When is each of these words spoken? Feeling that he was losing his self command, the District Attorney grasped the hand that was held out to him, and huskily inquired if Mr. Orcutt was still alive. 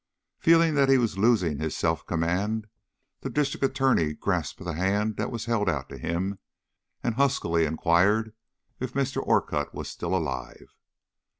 Feeling 0.39 0.73
that 0.73 0.89
he 0.89 0.97
was 0.97 1.19
losing 1.19 1.59
his 1.59 1.77
self 1.77 2.07
command, 2.07 2.65
the 3.19 3.29
District 3.29 3.63
Attorney 3.63 4.15
grasped 4.15 4.63
the 4.63 4.73
hand 4.73 5.15
that 5.17 5.29
was 5.29 5.45
held 5.45 5.69
out 5.69 5.89
to 5.89 5.97
him, 5.99 6.39
and 7.03 7.13
huskily 7.13 7.65
inquired 7.65 8.33
if 8.79 8.93
Mr. 8.93 9.21
Orcutt 9.23 9.75
was 9.75 9.87
still 9.89 10.15
alive. 10.15 10.73